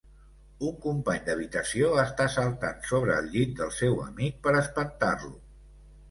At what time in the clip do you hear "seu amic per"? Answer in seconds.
3.75-4.55